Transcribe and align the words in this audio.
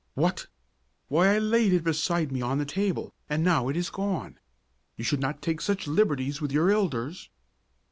"What! 0.15 0.47
Why, 1.09 1.35
I 1.35 1.37
laid 1.37 1.73
it 1.73 1.83
beside 1.83 2.31
me 2.31 2.41
on 2.41 2.57
the 2.57 2.65
table, 2.65 3.13
and 3.29 3.43
now 3.43 3.67
it 3.67 3.77
is 3.77 3.91
gone! 3.91 4.39
You 4.95 5.03
should 5.03 5.19
not 5.19 5.43
take 5.43 5.61
such 5.61 5.85
liberties 5.85 6.41
with 6.41 6.51
your 6.51 6.71
elders." 6.71 7.29